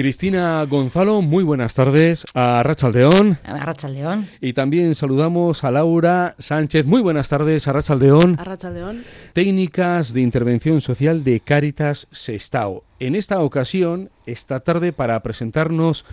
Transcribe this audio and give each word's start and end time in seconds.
Cristina 0.00 0.64
Gonzalo, 0.64 1.20
muy 1.20 1.44
buenas 1.44 1.74
tardes. 1.74 2.24
A 2.32 2.62
Rachaldeón. 2.62 3.36
A 3.44 3.58
Rachaldeón. 3.58 4.28
Y 4.40 4.54
también 4.54 4.94
saludamos 4.94 5.62
a 5.62 5.70
Laura 5.70 6.36
Sánchez. 6.38 6.86
Muy 6.86 7.02
buenas 7.02 7.28
tardes. 7.28 7.68
A 7.68 7.74
Rachaldeón. 7.74 8.40
A 8.40 8.44
Rachaldeón. 8.44 9.04
Técnicas 9.34 10.14
de 10.14 10.22
intervención 10.22 10.80
social 10.80 11.22
de 11.22 11.40
Cáritas 11.40 12.08
Sestao. 12.12 12.82
En 12.98 13.14
esta 13.14 13.40
ocasión, 13.40 14.08
esta 14.24 14.60
tarde, 14.60 14.94
para 14.94 15.20
presentarnos 15.20 16.06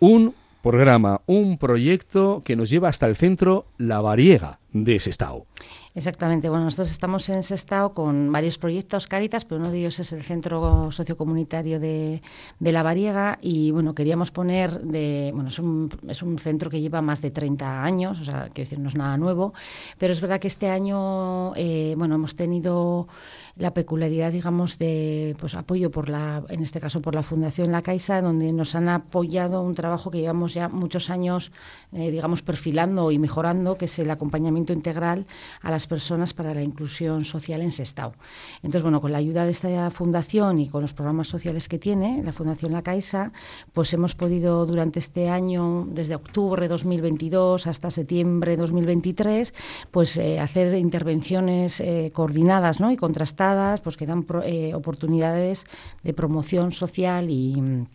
un 0.00 0.34
programa, 0.62 1.20
un 1.26 1.58
proyecto 1.58 2.40
que 2.46 2.56
nos 2.56 2.70
lleva 2.70 2.88
hasta 2.88 3.04
el 3.04 3.14
centro 3.14 3.66
La 3.76 4.00
Variega 4.00 4.58
de 4.74 4.98
Sestao. 4.98 5.46
Exactamente. 5.94 6.48
Bueno, 6.48 6.64
nosotros 6.64 6.90
estamos 6.90 7.28
en 7.28 7.44
Sestao 7.44 7.92
con 7.92 8.32
varios 8.32 8.58
proyectos 8.58 9.06
Cáritas, 9.06 9.44
pero 9.44 9.60
uno 9.60 9.70
de 9.70 9.78
ellos 9.78 10.00
es 10.00 10.12
el 10.12 10.22
Centro 10.22 10.90
Sociocomunitario 10.90 11.78
de, 11.78 12.20
de 12.58 12.72
La 12.72 12.82
Variega 12.82 13.38
y, 13.40 13.70
bueno, 13.70 13.94
queríamos 13.94 14.32
poner 14.32 14.80
de... 14.80 15.30
Bueno, 15.32 15.48
es 15.48 15.60
un, 15.60 15.88
es 16.08 16.22
un 16.22 16.40
centro 16.40 16.68
que 16.68 16.80
lleva 16.80 17.00
más 17.00 17.22
de 17.22 17.30
30 17.30 17.84
años, 17.84 18.20
o 18.20 18.24
sea, 18.24 18.48
quiero 18.52 18.68
decir, 18.68 18.80
no 18.80 18.88
es 18.88 18.96
nada 18.96 19.16
nuevo, 19.16 19.54
pero 19.96 20.12
es 20.12 20.20
verdad 20.20 20.40
que 20.40 20.48
este 20.48 20.68
año, 20.68 21.54
eh, 21.54 21.94
bueno, 21.96 22.16
hemos 22.16 22.34
tenido 22.34 23.06
la 23.54 23.72
peculiaridad, 23.72 24.32
digamos, 24.32 24.78
de 24.78 25.36
pues, 25.38 25.54
apoyo 25.54 25.92
por 25.92 26.08
la, 26.08 26.42
en 26.48 26.60
este 26.60 26.80
caso 26.80 27.00
por 27.00 27.14
la 27.14 27.22
Fundación 27.22 27.70
La 27.70 27.82
Caixa, 27.82 28.20
donde 28.20 28.52
nos 28.52 28.74
han 28.74 28.88
apoyado 28.88 29.62
un 29.62 29.76
trabajo 29.76 30.10
que 30.10 30.18
llevamos 30.18 30.54
ya 30.54 30.68
muchos 30.68 31.08
años, 31.08 31.52
eh, 31.92 32.10
digamos, 32.10 32.42
perfilando 32.42 33.12
y 33.12 33.20
mejorando, 33.20 33.76
que 33.78 33.84
es 33.84 33.96
el 34.00 34.10
acompañamiento 34.10 34.63
integral 34.72 35.26
a 35.60 35.70
las 35.70 35.86
personas 35.86 36.32
para 36.34 36.54
la 36.54 36.62
inclusión 36.62 37.24
social 37.24 37.60
en 37.62 37.72
Sestao. 37.72 38.14
Entonces, 38.56 38.82
bueno, 38.82 39.00
con 39.00 39.12
la 39.12 39.18
ayuda 39.18 39.44
de 39.44 39.50
esta 39.50 39.90
fundación 39.90 40.60
y 40.60 40.68
con 40.68 40.82
los 40.82 40.94
programas 40.94 41.28
sociales 41.28 41.68
que 41.68 41.78
tiene 41.78 42.22
la 42.22 42.32
Fundación 42.32 42.72
La 42.72 42.82
Caixa, 42.82 43.32
pues 43.72 43.92
hemos 43.92 44.14
podido 44.14 44.66
durante 44.66 44.98
este 44.98 45.28
año, 45.28 45.86
desde 45.90 46.14
octubre 46.14 46.62
de 46.62 46.68
2022 46.68 47.66
hasta 47.66 47.90
septiembre 47.90 48.52
de 48.52 48.56
2023, 48.58 49.54
pues 49.90 50.16
eh, 50.16 50.40
hacer 50.40 50.74
intervenciones 50.74 51.80
eh, 51.80 52.10
coordinadas 52.12 52.78
y 52.92 52.96
contrastadas 52.96 53.80
pues 53.80 53.96
que 53.96 54.06
dan 54.06 54.26
eh, 54.44 54.74
oportunidades 54.74 55.66
de 56.02 56.12
promoción 56.12 56.72
social 56.72 57.30
y 57.30 57.86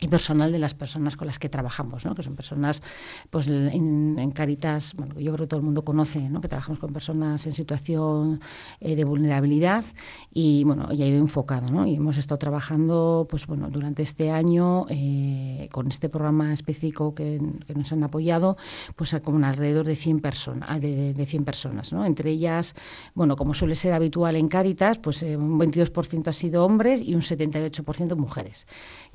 y 0.00 0.08
personal 0.08 0.52
de 0.52 0.58
las 0.58 0.74
personas 0.74 1.16
con 1.16 1.26
las 1.26 1.38
que 1.38 1.48
trabajamos, 1.48 2.04
¿no? 2.04 2.14
que 2.14 2.22
son 2.22 2.36
personas 2.36 2.82
pues 3.30 3.48
en, 3.48 4.30
Caritas, 4.34 4.92
bueno, 4.96 5.14
yo 5.18 5.32
creo 5.32 5.46
que 5.46 5.48
todo 5.48 5.60
el 5.60 5.64
mundo 5.64 5.84
conoce, 5.84 6.28
¿no? 6.28 6.40
que 6.40 6.48
trabajamos 6.48 6.78
con 6.78 6.92
personas 6.92 7.46
en 7.46 7.52
situación 7.52 8.40
eh, 8.80 8.94
de 8.94 9.04
vulnerabilidad 9.04 9.84
y 10.30 10.64
bueno, 10.64 10.92
ya 10.92 11.04
ha 11.04 11.08
ido 11.08 11.18
enfocado, 11.18 11.68
¿no? 11.68 11.86
y 11.86 11.94
hemos 11.94 12.18
estado 12.18 12.38
trabajando 12.38 13.26
pues 13.30 13.46
bueno, 13.46 13.70
durante 13.70 14.02
este 14.02 14.30
año 14.30 14.86
eh, 14.90 15.68
con 15.72 15.88
este 15.88 16.08
programa 16.08 16.52
específico 16.52 17.14
que, 17.14 17.40
nos 17.74 17.92
han 17.92 18.04
apoyado, 18.04 18.56
pues 18.94 19.14
a 19.14 19.20
alrededor 19.26 19.86
de 19.86 19.96
100 19.96 20.20
personas, 20.20 20.80
de, 20.80 21.14
de 21.14 21.26
100 21.26 21.44
personas, 21.44 21.92
¿no? 21.92 22.04
entre 22.04 22.30
ellas, 22.30 22.74
bueno, 23.14 23.36
como 23.36 23.54
suele 23.54 23.74
ser 23.74 23.92
habitual 23.92 24.36
en 24.36 24.48
Caritas, 24.48 24.98
pues 24.98 25.22
eh, 25.22 25.36
un 25.36 25.58
22% 25.58 26.28
ha 26.28 26.32
sido 26.32 26.64
hombres 26.64 27.00
y 27.00 27.14
un 27.14 27.22
78% 27.22 28.16
mujeres, 28.16 28.66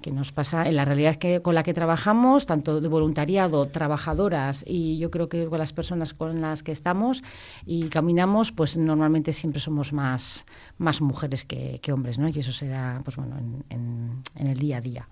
que 0.01 0.11
nos 0.11 0.31
pasa 0.31 0.67
en 0.71 0.77
la 0.77 0.85
realidad 0.85 1.15
que 1.17 1.41
con 1.41 1.53
la 1.53 1.63
que 1.63 1.73
trabajamos, 1.73 2.45
tanto 2.45 2.81
de 2.81 2.87
voluntariado, 2.87 3.67
trabajadoras 3.67 4.63
y 4.65 4.97
yo 4.97 5.11
creo 5.11 5.29
que 5.29 5.45
con 5.45 5.59
las 5.59 5.73
personas 5.73 6.13
con 6.13 6.41
las 6.41 6.63
que 6.63 6.71
estamos 6.71 7.21
y 7.65 7.89
caminamos, 7.89 8.51
pues 8.51 8.77
normalmente 8.77 9.33
siempre 9.33 9.61
somos 9.61 9.93
más, 9.93 10.45
más 10.77 11.01
mujeres 11.01 11.45
que, 11.45 11.79
hombres, 11.91 12.17
¿no? 12.17 12.29
Y 12.29 12.39
eso 12.39 12.53
se 12.53 12.67
da, 12.67 12.99
pues 13.03 13.17
bueno, 13.17 13.35
en, 13.69 14.23
el 14.35 14.57
día 14.57 14.77
a 14.77 14.81
día. 14.81 15.09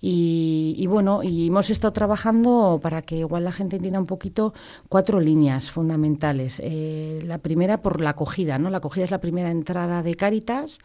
Y, 0.00 0.86
bueno, 0.88 1.24
y 1.24 1.48
hemos 1.48 1.70
estado 1.70 1.92
trabajando 1.92 2.78
para 2.80 3.02
que 3.02 3.16
igual 3.16 3.42
la 3.42 3.50
gente 3.50 3.76
entienda 3.76 3.98
un 3.98 4.06
poquito 4.06 4.54
cuatro 4.88 5.18
líneas 5.18 5.72
fundamentales. 5.72 6.60
Eh, 6.62 7.20
la 7.24 7.38
primera 7.38 7.82
por 7.82 8.00
la 8.00 8.10
acogida, 8.10 8.58
¿no? 8.58 8.70
La 8.70 8.78
acogida 8.78 9.04
es 9.04 9.10
la 9.10 9.20
primera 9.20 9.50
entrada 9.50 10.04
de 10.04 10.14
Cáritas 10.14 10.78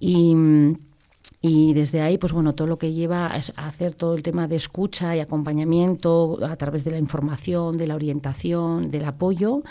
y 0.00 0.34
y 1.48 1.74
desde 1.74 2.02
ahí, 2.02 2.18
pues 2.18 2.32
bueno, 2.32 2.56
todo 2.56 2.66
lo 2.66 2.76
que 2.76 2.92
lleva 2.92 3.26
a 3.26 3.68
hacer 3.68 3.94
todo 3.94 4.16
el 4.16 4.22
tema 4.24 4.48
de 4.48 4.56
escucha 4.56 5.14
y 5.14 5.20
acompañamiento 5.20 6.44
a 6.44 6.56
través 6.56 6.82
de 6.82 6.90
la 6.90 6.98
información, 6.98 7.76
de 7.76 7.86
la 7.86 7.94
orientación, 7.94 8.90
del 8.90 9.04
apoyo. 9.04 9.62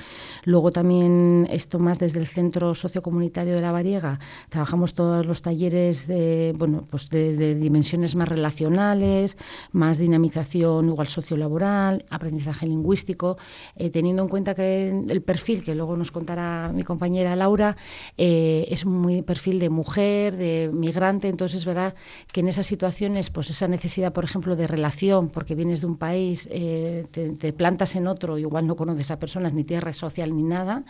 Luego 0.45 0.71
también 0.71 1.45
esto 1.51 1.77
más 1.79 1.99
desde 1.99 2.19
el 2.19 2.27
Centro 2.27 2.75
Sociocomunitario 2.75 3.55
de 3.55 3.61
la 3.61 3.73
Variega, 3.73 4.19
trabajamos 4.47 4.93
todos 4.93 5.25
los 5.25 5.41
talleres 5.41 6.07
de, 6.07 6.53
bueno, 6.57 6.85
pues 6.89 7.09
de, 7.09 7.55
dimensiones 7.55 8.15
más 8.15 8.29
relacionales, 8.29 9.37
más 9.73 9.97
dinamización 9.97 10.87
igual 10.87 11.07
sociolaboral, 11.07 12.05
aprendizaje 12.09 12.67
lingüístico, 12.67 13.37
eh, 13.75 13.89
teniendo 13.89 14.23
en 14.23 14.29
cuenta 14.29 14.55
que 14.55 14.87
el 15.09 15.21
perfil, 15.21 15.61
que 15.61 15.75
luego 15.75 15.97
nos 15.97 16.11
contará 16.11 16.71
mi 16.73 16.83
compañera 16.83 17.35
Laura, 17.35 17.75
eh, 18.17 18.65
es 18.69 18.85
muy 18.85 19.23
perfil 19.23 19.59
de 19.59 19.69
mujer, 19.69 20.37
de 20.37 20.69
migrante, 20.71 21.27
entonces 21.27 21.64
es 21.65 21.75
verdad 21.75 21.95
que 22.31 22.41
en 22.41 22.47
esas 22.47 22.67
situaciones, 22.67 23.29
pues 23.31 23.49
esa 23.49 23.67
necesidad, 23.67 24.13
por 24.13 24.23
ejemplo, 24.23 24.55
de 24.55 24.67
relación, 24.67 25.29
porque 25.29 25.55
vienes 25.55 25.81
de 25.81 25.87
un 25.87 25.95
país, 25.95 26.47
eh, 26.51 27.05
te, 27.11 27.53
plantas 27.53 27.95
en 27.95 28.07
otro, 28.07 28.37
igual 28.37 28.67
no 28.67 28.75
conoces 28.75 29.09
a 29.11 29.17
personas, 29.17 29.53
ni 29.53 29.63
tierra 29.63 29.93
social, 29.93 30.35
ni 30.35 30.43
nada, 30.43 30.83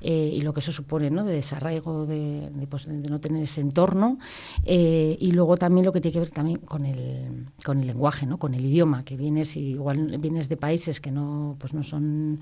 eh, 0.00 0.30
y 0.32 0.42
lo 0.42 0.52
que 0.52 0.60
eso 0.60 0.72
supone, 0.72 1.10
¿no? 1.10 1.24
De 1.24 1.32
desarraigo, 1.32 2.04
de, 2.04 2.50
pues, 2.68 2.86
de 2.86 3.08
no 3.08 3.20
tener 3.20 3.42
ese 3.42 3.60
entorno, 3.60 4.18
eh, 4.64 5.16
y 5.18 5.32
luego 5.32 5.56
también 5.56 5.86
lo 5.86 5.92
que 5.92 6.00
tiene 6.00 6.12
que 6.12 6.20
ver 6.20 6.30
también 6.30 6.58
con 6.58 6.84
el, 6.84 7.46
con 7.64 7.80
el 7.80 7.86
lenguaje, 7.86 8.26
¿no? 8.26 8.38
Con 8.38 8.52
el 8.54 8.64
idioma, 8.64 9.04
que 9.04 9.16
vienes, 9.16 9.56
y 9.56 9.70
igual 9.70 10.18
vienes 10.20 10.48
de 10.48 10.56
países 10.56 11.00
que 11.00 11.10
no, 11.10 11.56
pues 11.58 11.72
no 11.72 11.82
son 11.82 12.40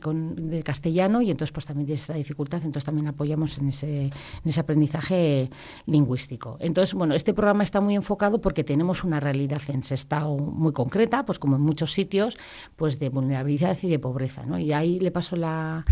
con, 0.00 0.48
de 0.48 0.62
castellano, 0.62 1.20
y 1.20 1.30
entonces 1.30 1.52
pues 1.52 1.66
también 1.66 1.86
tienes 1.86 2.04
esa 2.04 2.14
dificultad, 2.14 2.62
entonces 2.64 2.84
también 2.84 3.08
apoyamos 3.08 3.58
en 3.58 3.68
ese, 3.68 4.04
en 4.06 4.12
ese 4.44 4.60
aprendizaje 4.60 5.50
lingüístico. 5.86 6.56
Entonces, 6.60 6.94
bueno, 6.94 7.14
este 7.14 7.25
programa 7.34 7.62
está 7.62 7.80
muy 7.80 7.94
enfocado 7.94 8.40
porque 8.40 8.64
tenemos 8.64 9.04
una 9.04 9.20
realidad 9.20 9.62
en 9.68 9.82
Sestao 9.82 10.36
muy 10.38 10.72
concreta, 10.72 11.24
pues 11.24 11.38
como 11.38 11.56
en 11.56 11.62
muchos 11.62 11.92
sitios, 11.92 12.36
pues 12.76 12.98
de 12.98 13.08
vulnerabilidad 13.08 13.76
y 13.82 13.88
de 13.88 13.98
pobreza. 13.98 14.44
¿no? 14.44 14.58
Y 14.58 14.72
ahí 14.72 15.00
le 15.00 15.10
paso 15.10 15.36
la, 15.36 15.84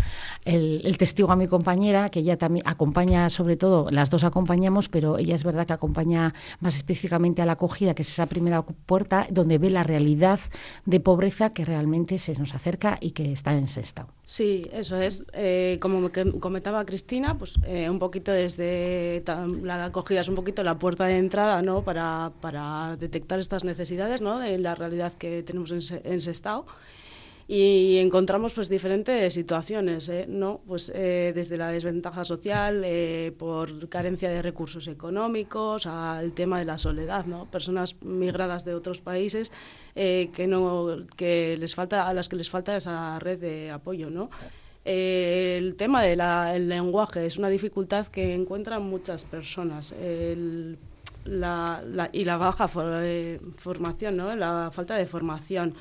el, 0.43 0.97
testigo 0.97 1.31
a 1.31 1.35
mi 1.35 1.47
compañera, 1.47 2.09
que 2.09 2.19
ella 2.19 2.37
también 2.37 2.67
acompaña, 2.67 3.29
sobre 3.29 3.57
todo, 3.57 3.89
las 3.91 4.09
dos 4.09 4.23
acompañamos, 4.23 4.89
pero 4.89 5.17
ella 5.17 5.35
es 5.35 5.43
verdad 5.43 5.67
que 5.67 5.73
acompaña 5.73 6.33
más 6.59 6.75
específicamente 6.75 7.41
a 7.41 7.45
la 7.45 7.53
acogida, 7.53 7.93
que 7.93 8.01
es 8.01 8.09
esa 8.09 8.25
primera 8.25 8.61
puerta, 8.63 9.27
donde 9.29 9.57
ve 9.57 9.69
la 9.69 9.83
realidad 9.83 10.39
de 10.85 10.99
pobreza 10.99 11.49
que 11.51 11.65
realmente 11.65 12.17
se 12.19 12.33
nos 12.33 12.53
acerca 12.55 12.97
y 13.01 13.11
que 13.11 13.31
está 13.31 13.53
en 13.53 13.67
Sestao. 13.67 14.07
Sí, 14.23 14.67
eso 14.73 14.99
es. 14.99 15.23
Eh, 15.33 15.77
como 15.79 16.09
comentaba 16.39 16.83
Cristina, 16.85 17.37
pues 17.37 17.55
eh, 17.65 17.89
un 17.89 17.99
poquito 17.99 18.31
desde 18.31 19.23
la 19.61 19.85
acogida 19.85 20.21
es 20.21 20.27
un 20.27 20.35
poquito 20.35 20.63
la 20.63 20.79
puerta 20.79 21.05
de 21.05 21.14
entrada, 21.17 21.61
¿no? 21.61 21.83
Para, 21.83 22.97
detectar 22.99 23.39
estas 23.39 23.63
necesidades, 23.63 24.21
¿no? 24.21 24.39
De 24.39 24.57
la 24.57 24.75
realidad 24.75 25.13
que 25.13 25.43
tenemos 25.43 25.71
en, 25.71 26.01
en 26.03 26.21
Sestao 26.21 26.65
y 27.47 27.97
encontramos 27.97 28.55
pues 28.55 28.69
diferentes 28.69 29.33
situaciones, 29.33 30.09
¿eh? 30.09 30.25
¿no? 30.27 30.61
Pues 30.65 30.91
eh, 30.93 31.31
desde 31.35 31.57
la 31.57 31.69
desventaja 31.69 32.25
social, 32.25 32.81
eh, 32.83 33.33
por 33.37 33.87
carencia 33.87 34.29
de 34.29 34.41
recursos 34.41 34.87
económicos, 34.87 35.85
al 35.85 36.31
tema 36.31 36.57
de 36.57 36.65
la 36.65 36.79
soledad, 36.79 37.25
¿no? 37.25 37.45
Personas 37.45 38.01
migradas 38.01 38.65
de 38.65 38.73
otros 38.73 39.01
países 39.01 39.51
que 39.93 40.45
no 40.49 41.05
que 41.15 41.55
les 41.57 41.73
falta 41.73 42.09
a 42.09 42.13
las 42.13 42.27
que 42.27 42.35
les 42.35 42.49
falta 42.49 42.75
esa 42.75 43.17
red 43.19 43.39
de 43.39 43.71
apoyo, 43.71 44.09
¿no? 44.09 44.29
el 44.83 45.75
tema 45.77 46.03
del 46.03 46.67
lenguaje 46.69 47.25
es 47.25 47.37
una 47.37 47.49
dificultad 47.49 48.05
que 48.07 48.35
encuentran 48.35 48.83
muchas 48.83 49.23
personas. 49.23 49.95
La, 51.25 52.09
y 52.13 52.23
la 52.23 52.37
baja 52.37 52.67
formación, 52.67 54.17
¿no? 54.17 54.35
La 54.35 54.71
falta 54.71 54.95
de 54.95 55.05
formación 55.05 55.75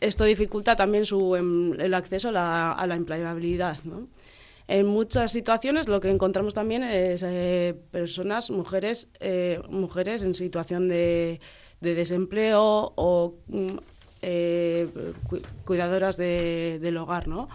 esto 0.00 0.24
dificulta 0.24 0.76
también 0.76 1.04
su, 1.04 1.34
em, 1.34 1.78
el 1.80 1.94
acceso 1.94 2.28
a 2.28 2.86
la, 2.86 2.94
empleabilidad. 2.94 3.78
En 4.68 4.86
muchas 4.86 5.32
situaciones 5.32 5.88
lo 5.88 6.00
que 6.00 6.10
encontramos 6.10 6.54
también 6.54 6.82
es 6.84 7.22
eh, 7.24 7.74
personas, 7.90 8.50
mujeres, 8.50 9.10
eh, 9.20 9.60
mujeres 9.70 10.22
en 10.22 10.34
situación 10.34 10.88
de, 10.88 11.40
desempleo 11.80 12.92
o 12.96 13.34
mm, 13.46 13.76
eh, 14.22 14.88
cuidadoras 15.64 16.16
del 16.16 16.96
hogar, 16.96 17.28
¿no? 17.28 17.48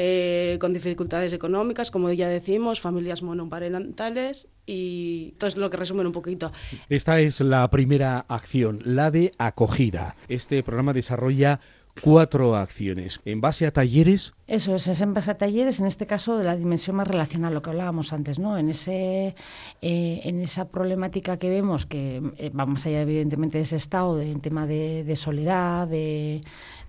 Eh, 0.00 0.58
con 0.60 0.72
dificultades 0.72 1.32
económicas, 1.32 1.90
como 1.90 2.12
ya 2.12 2.28
decimos, 2.28 2.80
familias 2.80 3.20
monoparentales 3.20 4.46
y 4.64 5.32
todo 5.38 5.48
es 5.48 5.56
lo 5.56 5.70
que 5.70 5.76
resumen 5.76 6.06
un 6.06 6.12
poquito. 6.12 6.52
Esta 6.88 7.18
es 7.18 7.40
la 7.40 7.68
primera 7.68 8.24
acción, 8.28 8.80
la 8.84 9.10
de 9.10 9.32
acogida. 9.38 10.14
Este 10.28 10.62
programa 10.62 10.92
desarrolla 10.92 11.58
cuatro 12.00 12.56
acciones. 12.56 13.20
¿En 13.24 13.40
base 13.40 13.66
a 13.66 13.72
talleres? 13.72 14.34
Eso 14.46 14.74
es, 14.74 15.00
en 15.00 15.12
base 15.12 15.30
a 15.30 15.36
talleres, 15.36 15.80
en 15.80 15.86
este 15.86 16.06
caso 16.06 16.38
de 16.38 16.44
la 16.44 16.56
dimensión 16.56 16.96
más 16.96 17.06
relacional, 17.06 17.52
lo 17.52 17.62
que 17.62 17.70
hablábamos 17.70 18.12
antes, 18.12 18.38
¿no? 18.38 18.56
En, 18.56 18.70
ese, 18.70 19.34
eh, 19.82 20.20
en 20.24 20.40
esa 20.40 20.68
problemática 20.68 21.36
que 21.36 21.50
vemos, 21.50 21.86
que 21.86 22.22
eh, 22.38 22.50
va 22.50 22.64
más 22.66 22.86
allá 22.86 23.02
evidentemente 23.02 23.58
de 23.58 23.64
ese 23.64 23.76
estado, 23.76 24.16
del 24.16 24.40
tema 24.40 24.66
de, 24.66 25.04
de 25.04 25.16
soledad, 25.16 25.86
de 25.86 26.40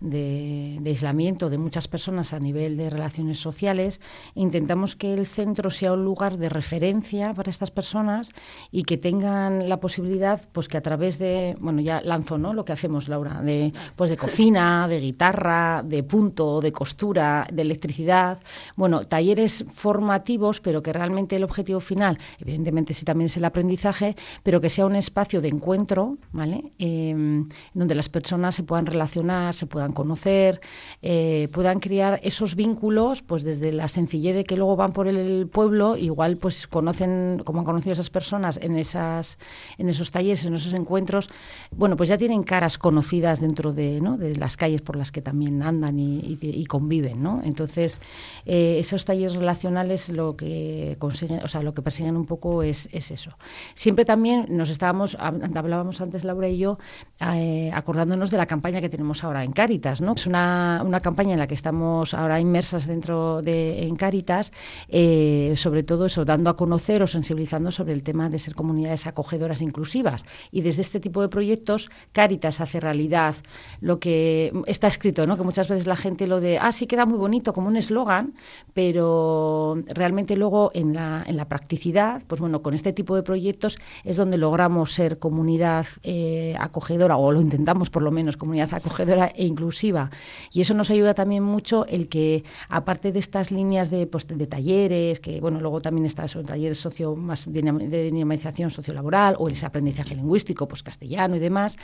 de, 0.02 0.82
aislamiento 0.86 1.50
de 1.50 1.58
muchas 1.58 1.88
personas 1.88 2.34
a 2.34 2.40
nivel 2.40 2.78
de 2.78 2.90
relaciones 2.90 3.40
sociales, 3.40 4.02
intentamos 4.36 4.96
que 4.96 5.14
el 5.14 5.26
centro 5.26 5.70
sea 5.70 5.94
un 5.94 6.04
lugar 6.04 6.38
de 6.38 6.50
referencia 6.50 7.34
para 7.34 7.50
estas 7.50 7.72
personas 7.72 8.32
y 8.72 8.84
que 8.84 8.98
tengan 8.98 9.70
la 9.70 9.80
posibilidad, 9.80 10.42
pues 10.52 10.68
que 10.68 10.78
a 10.78 10.82
través 10.82 11.20
de, 11.20 11.56
bueno, 11.60 11.82
ya 11.82 12.02
lanzo, 12.02 12.38
¿no? 12.38 12.54
Lo 12.54 12.66
que 12.66 12.74
hacemos, 12.74 13.08
Laura, 13.08 13.42
de, 13.42 13.74
pues 13.96 14.10
de 14.10 14.18
cocina, 14.18 14.88
de 14.88 14.99
guitarra, 15.00 15.84
de 15.84 16.04
punto, 16.04 16.62
de 16.62 16.72
costura, 16.72 17.48
de 17.52 17.62
electricidad, 17.62 18.40
bueno, 18.76 19.04
talleres 19.04 19.66
formativos, 19.74 20.60
pero 20.60 20.82
que 20.82 20.94
realmente 20.94 21.36
el 21.36 21.44
objetivo 21.44 21.80
final, 21.80 22.18
evidentemente 22.40 22.94
sí 22.94 23.06
también 23.06 23.28
es 23.28 23.38
el 23.38 23.46
aprendizaje, 23.46 24.16
pero 24.44 24.62
que 24.62 24.70
sea 24.70 24.86
un 24.86 24.96
espacio 24.96 25.42
de 25.42 25.50
encuentro, 25.50 26.18
¿vale? 26.32 26.72
Em, 26.80 27.48
donde 27.74 27.96
las 27.96 28.10
personas 28.10 28.56
se 28.56 28.64
puedan 28.64 28.86
relacionar, 28.86 29.54
se 29.54 29.66
puedan 29.66 29.92
conocer, 29.94 30.62
eh, 31.02 31.48
puedan 31.52 31.80
crear 31.80 32.20
esos 32.24 32.56
vínculos, 32.56 33.22
pues 33.22 33.44
desde 33.44 33.72
la 33.72 33.88
sencillez 33.88 34.36
de 34.36 34.44
que 34.44 34.56
luego 34.56 34.76
van 34.76 34.94
por 34.94 35.08
el 35.08 35.48
pueblo, 35.48 35.98
igual 35.98 36.38
pues 36.38 36.68
conocen, 36.68 37.42
como 37.46 37.60
han 37.60 37.66
conocido 37.66 37.94
esas 37.94 38.10
personas 38.10 38.60
en 38.62 38.78
esas, 38.78 39.38
en 39.78 39.90
esos 39.90 40.12
talleres, 40.12 40.46
en 40.46 40.54
esos 40.56 40.74
encuentros, 40.74 41.30
bueno, 41.72 41.96
pues 41.96 42.10
ya 42.10 42.18
tienen 42.18 42.44
caras 42.44 42.78
conocidas 42.78 43.40
dentro 43.40 43.74
de, 43.74 44.02
¿no? 44.02 44.18
de 44.18 44.36
las 44.36 44.58
calles 44.58 44.79
por 44.82 44.96
las 44.96 45.12
que 45.12 45.22
también 45.22 45.62
andan 45.64 46.00
y, 46.00 46.66
conviven, 46.68 47.24
¿no? 47.24 47.42
Entonces, 47.44 48.00
eh, 48.46 48.78
esos 48.80 49.06
talleres 49.06 49.36
relacionales 49.36 50.10
lo 50.10 50.36
que 50.36 50.96
consiguen, 51.00 51.44
o 51.44 51.48
sea, 51.48 51.64
lo 51.64 51.74
que 51.74 51.82
persiguen 51.82 52.16
un 52.16 52.26
poco 52.26 52.64
es, 52.64 52.90
es 52.92 53.12
eso. 53.12 53.32
Siempre 53.74 54.06
también 54.06 54.46
nos 54.50 54.70
estábamos, 54.70 55.16
hablábamos 55.20 56.02
antes 56.02 56.24
Laura 56.24 56.48
y 56.48 56.58
yo, 56.58 56.78
eh, 57.20 57.72
acordándonos 57.74 58.30
de 58.32 58.38
la 58.38 58.46
campaña 58.46 58.82
que 58.82 58.90
tenemos 58.90 59.24
ahora 59.24 59.44
en 59.44 59.52
Cari 59.52 59.80
es 59.84 60.26
una, 60.26 60.82
una, 60.86 61.00
campaña 61.00 61.34
en 61.34 61.40
la 61.40 61.48
que 61.48 61.54
estamos 61.54 62.14
ahora 62.14 62.40
inmersas 62.40 62.88
dentro 62.88 63.42
de 63.42 63.84
en 63.84 63.96
Cáritas, 63.96 64.52
eh, 64.90 65.54
sobre 65.56 65.84
todo 65.84 66.06
eso, 66.06 66.26
dando 66.26 66.50
a 66.50 66.56
conocer 66.56 67.02
o 67.04 67.08
sensibilizando 67.08 67.72
sobre 67.72 67.94
el 67.94 68.04
tema 68.04 68.30
de 68.30 68.40
ser 68.40 68.56
comunidades 68.56 69.08
acogedoras 69.08 69.62
e 69.62 69.64
inclusivas. 69.64 70.26
Y 70.52 70.62
desde 70.62 70.82
este 70.82 71.00
tipo 71.00 71.22
de 71.22 71.30
proyectos, 71.30 71.90
Cáritas 72.12 72.62
hace 72.62 72.80
realidad 72.80 73.36
lo 73.82 74.00
que 74.00 74.52
está 74.70 74.88
escrito, 74.88 75.26
¿no? 75.26 75.38
que 75.38 75.44
muchas 75.44 75.68
veces 75.68 75.88
la 75.88 75.96
gente 75.96 76.28
lo 76.28 76.40
de, 76.40 76.60
ah, 76.60 76.72
sí 76.72 76.86
queda 76.86 77.06
muy 77.06 77.18
bonito 77.18 77.54
como 77.54 77.68
un 77.68 77.76
eslogan, 77.76 78.36
pero 78.74 79.78
realmente 79.88 80.36
luego 80.36 80.72
en 80.74 80.94
la, 80.94 81.24
en 81.26 81.38
la 81.38 81.48
practicidad, 81.48 82.22
pues 82.28 82.40
bueno, 82.40 82.62
con 82.62 82.74
este 82.74 82.94
tipo 82.94 83.16
de 83.16 83.24
proyectos 83.24 83.78
es 84.04 84.16
donde 84.16 84.38
logramos 84.38 84.94
ser 84.94 85.20
comunidad 85.20 85.88
eh, 86.04 86.56
acogedora, 86.60 87.18
o 87.18 87.32
lo 87.32 87.42
intentamos 87.42 87.90
por 87.90 88.04
lo 88.04 88.12
menos, 88.12 88.38
comunidad 88.38 88.74
acogedora 88.74 89.32
e 89.36 89.46
inclusiva 89.46 90.12
y 90.52 90.62
eso 90.62 90.74
nos 90.74 90.90
ayuda 90.90 91.14
también 91.14 91.44
mucho 91.44 91.86
el 91.88 92.08
que, 92.08 92.44
aparte 92.70 93.12
de 93.12 93.20
estas 93.20 93.52
líneas 93.52 93.90
de, 93.90 94.08
pues, 94.08 94.28
de 94.28 94.48
talleres, 94.48 95.20
que 95.20 95.42
bueno, 95.42 95.60
luego 95.60 95.82
también 95.82 96.06
está 96.06 96.26
eso, 96.26 96.44
talleres 96.44 96.80
socio, 96.80 97.16
más 97.16 97.52
de 97.52 98.12
dinamización 98.12 98.72
sociolaboral 98.72 99.36
o 99.40 99.50
ese 99.50 99.66
aprendizaje 99.66 100.16
lingüístico, 100.16 100.68
pues 100.68 100.84
castellano 100.84 101.36
y 101.36 101.40
demás, 101.40 101.78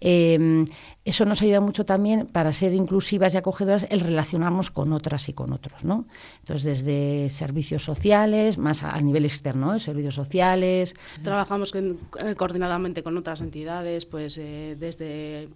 eh, 0.00 0.64
eso 1.06 1.24
nos 1.24 1.40
ayuda 1.42 1.60
mucho 1.60 1.84
también 1.84 2.26
para 2.26 2.52
ser 2.52 2.74
inclusivas 2.74 3.34
y 3.34 3.36
acogedoras 3.38 3.86
el 3.90 4.00
relacionarnos 4.00 4.70
con 4.70 4.92
otras 4.92 5.28
y 5.28 5.32
con 5.32 5.52
otros, 5.52 5.84
¿no? 5.84 6.06
Entonces, 6.40 6.84
desde 6.84 7.30
servicios 7.30 7.84
sociales, 7.84 8.58
más 8.58 8.82
a, 8.82 9.00
nivel 9.00 9.24
externo, 9.24 9.74
¿eh? 9.74 9.78
servicios 9.78 10.14
sociales. 10.14 10.94
Trabajamos 11.22 11.72
eh, 11.74 12.34
coordinadamente 12.36 13.02
con 13.02 13.16
otras 13.16 13.40
entidades, 13.40 14.04
pues 14.04 14.34
desde 14.36 15.48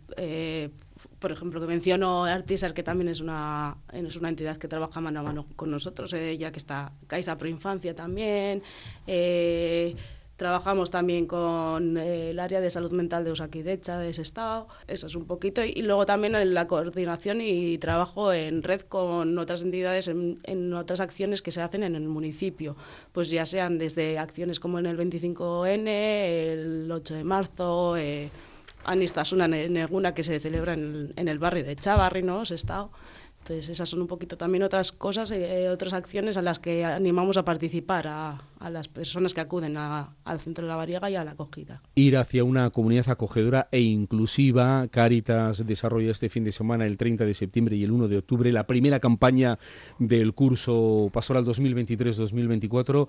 por 1.19 1.32
ejemplo, 1.32 1.61
que 1.61 1.67
menciono 1.67 2.25
Artisar, 2.25 2.75
que 2.75 2.82
también 2.82 3.08
es 3.08 3.20
una, 3.20 3.76
es 3.93 4.17
una 4.17 4.29
entidad 4.29 4.56
que 4.56 4.69
trabaja 4.69 5.00
mano 5.00 5.20
a 5.20 5.23
mano 5.23 5.46
con 5.56 5.70
nosotros, 5.70 6.12
eh, 6.12 6.37
ya 6.37 6.50
que 6.50 6.58
está 6.58 6.93
Caixa 7.06 7.37
Pro 7.37 7.49
Infancia 7.49 7.94
también. 7.94 8.62
Eh, 9.06 9.96
trabajamos 10.41 10.91
también 10.91 11.27
con 11.27 11.99
eh, 11.99 12.31
el 12.31 12.39
área 12.39 12.63
de 12.63 12.71
salud 12.71 12.93
mental 12.93 13.25
de 13.25 13.31
Usaquidecha, 13.31 13.99
de 13.99 14.09
ese 14.09 14.23
estado, 14.23 14.69
eso 14.89 15.07
es 15.07 15.15
un 15.15 15.27
poquito. 15.27 15.63
Y, 15.63 15.83
luego 15.83 16.07
también 16.07 16.35
en 16.35 16.55
la 16.55 16.67
coordinación 16.67 17.43
y 17.43 17.77
trabajo 17.77 18.33
en 18.33 18.63
red 18.63 18.81
con 18.81 19.39
otras 19.39 19.61
entidades 19.61 20.09
en, 20.09 20.73
otras 20.73 21.01
acciones 21.01 21.43
que 21.43 21.51
se 21.53 21.61
hacen 21.61 21.83
en 21.83 21.95
el 21.95 22.09
municipio, 22.09 22.75
pues 23.13 23.29
ya 23.29 23.45
sean 23.45 23.77
desde 23.77 24.19
acciones 24.19 24.61
como 24.61 24.79
en 24.79 24.87
el 24.87 24.97
25N, 24.97 25.87
el 25.87 26.91
8 26.91 27.15
de 27.17 27.25
marzo. 27.25 27.97
Eh, 27.99 28.31
Anistasuna 28.83 29.47
Neguna 29.47 30.15
que 30.15 30.23
se 30.23 30.41
celebra 30.41 30.73
en 30.73 31.13
el, 31.17 31.39
barrio 31.39 31.65
de 31.65 31.77
Chavarri, 31.77 32.23
¿no? 32.23 32.45
estado 32.45 32.91
entonces, 33.43 33.71
esas 33.71 33.89
son 33.89 34.03
un 34.03 34.07
poquito 34.07 34.37
también 34.37 34.63
otras 34.63 34.93
cosas, 34.93 35.31
eh, 35.31 35.69
otras 35.71 35.95
acciones 35.95 36.37
a 36.37 36.43
las 36.43 36.59
que 36.59 36.85
animamos 36.85 37.39
a 37.39 37.45
participar 37.45 38.07
a, 38.07 38.39
las 38.71 38.89
personas 38.89 39.33
que 39.33 39.41
acuden 39.41 39.79
al 39.79 40.41
centro 40.41 40.65
de 40.65 40.69
la 40.69 40.77
variega 40.77 41.11
y 41.11 41.15
a 41.15 41.25
la 41.25 41.31
acogida. 41.31 41.81
Ir 41.95 42.19
hacia 42.19 42.45
una 42.45 42.69
comunidad 42.69 43.09
acogedora 43.09 43.69
e 43.73 43.81
inclusiva. 43.81 44.87
Caritas 44.89 45.67
desarrolla 45.67 46.11
este 46.11 46.29
fin 46.29 46.45
de 46.45 46.53
semana, 46.53 46.85
el 46.85 46.99
30 46.99 47.25
de 47.25 47.33
septiembre 47.33 47.77
y 47.77 47.85
el 47.85 47.91
1 47.91 48.09
de 48.09 48.19
octubre, 48.19 48.53
la 48.53 48.67
primera 48.67 49.01
campaña 49.01 49.59
del 49.99 50.35
curso 50.35 51.09
pastoral 51.11 51.47
2023-2024 51.47 53.09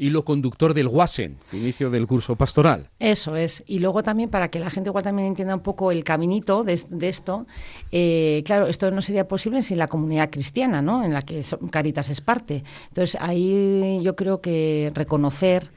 y 0.00 0.08
lo 0.08 0.24
conductor 0.24 0.72
del 0.72 0.88
WASEN, 0.88 1.36
inicio 1.52 1.90
del 1.90 2.06
curso 2.06 2.34
pastoral. 2.34 2.88
Eso 2.98 3.36
es. 3.36 3.62
Y 3.66 3.80
luego 3.80 4.02
también 4.02 4.30
para 4.30 4.48
que 4.48 4.58
la 4.58 4.70
gente 4.70 4.88
igual 4.88 5.04
también 5.04 5.28
entienda 5.28 5.54
un 5.54 5.60
poco 5.60 5.92
el 5.92 6.04
caminito 6.04 6.64
de, 6.64 6.80
esto, 7.02 7.46
eh, 7.92 8.42
claro, 8.46 8.66
esto 8.66 8.90
no 8.92 9.02
sería 9.02 9.28
posible 9.28 9.60
sin 9.60 9.76
la 9.76 9.88
comunidad 9.88 10.30
cristiana, 10.30 10.80
¿no? 10.80 11.04
En 11.04 11.12
la 11.12 11.20
que 11.20 11.44
Caritas 11.70 12.08
es 12.08 12.22
parte. 12.22 12.64
Entonces 12.88 13.20
ahí 13.20 14.00
yo 14.02 14.16
creo 14.16 14.40
que 14.40 14.90
reconocer 14.94 15.70